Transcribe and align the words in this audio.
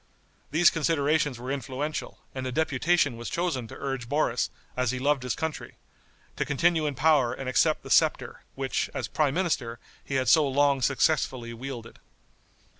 These 0.49 0.71
considerations 0.71 1.37
were 1.39 1.51
influential, 1.51 2.17
and 2.33 2.47
a 2.47 2.51
deputation 2.51 3.17
was 3.17 3.29
chosen 3.29 3.67
to 3.67 3.75
urge 3.77 4.09
Boris, 4.09 4.49
as 4.75 4.89
he 4.89 4.97
loved 4.97 5.21
his 5.21 5.35
country, 5.35 5.75
to 6.37 6.43
continue 6.43 6.87
in 6.87 6.95
power 6.95 7.33
and 7.33 7.47
accept 7.47 7.83
the 7.83 7.91
scepter, 7.91 8.41
which, 8.55 8.89
as 8.95 9.07
prime 9.07 9.35
minister, 9.35 9.77
he 10.03 10.15
had 10.15 10.27
so 10.27 10.47
long 10.47 10.81
successfully 10.81 11.53
wielded. 11.53 11.99